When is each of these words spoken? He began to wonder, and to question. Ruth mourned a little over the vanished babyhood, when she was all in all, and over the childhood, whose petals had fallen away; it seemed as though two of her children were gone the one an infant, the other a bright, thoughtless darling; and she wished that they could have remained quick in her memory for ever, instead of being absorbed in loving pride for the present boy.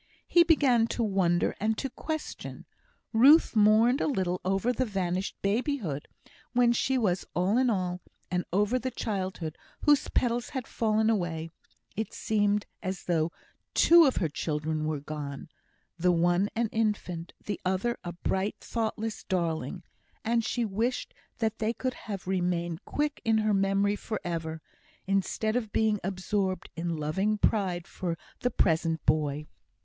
He 0.27 0.41
began 0.43 0.87
to 0.97 1.03
wonder, 1.03 1.53
and 1.59 1.77
to 1.77 1.87
question. 1.87 2.65
Ruth 3.13 3.55
mourned 3.55 4.01
a 4.01 4.07
little 4.07 4.41
over 4.43 4.73
the 4.73 4.83
vanished 4.83 5.35
babyhood, 5.43 6.07
when 6.53 6.73
she 6.73 6.97
was 6.97 7.23
all 7.35 7.55
in 7.55 7.69
all, 7.69 8.01
and 8.31 8.43
over 8.51 8.79
the 8.79 8.89
childhood, 8.89 9.59
whose 9.81 10.07
petals 10.07 10.49
had 10.49 10.65
fallen 10.65 11.07
away; 11.07 11.51
it 11.95 12.15
seemed 12.15 12.65
as 12.81 13.03
though 13.03 13.31
two 13.75 14.05
of 14.05 14.15
her 14.15 14.27
children 14.27 14.85
were 14.87 14.99
gone 14.99 15.49
the 15.99 16.11
one 16.11 16.49
an 16.55 16.69
infant, 16.69 17.33
the 17.45 17.61
other 17.63 17.95
a 18.03 18.11
bright, 18.13 18.55
thoughtless 18.59 19.23
darling; 19.25 19.83
and 20.25 20.43
she 20.43 20.65
wished 20.65 21.13
that 21.37 21.59
they 21.59 21.73
could 21.73 21.93
have 22.09 22.25
remained 22.25 22.83
quick 22.85 23.21
in 23.23 23.37
her 23.37 23.53
memory 23.53 23.95
for 23.95 24.19
ever, 24.23 24.63
instead 25.05 25.55
of 25.55 25.71
being 25.71 25.99
absorbed 26.03 26.71
in 26.75 26.97
loving 26.97 27.37
pride 27.37 27.85
for 27.87 28.17
the 28.39 28.49
present 28.49 29.05
boy. 29.05 29.45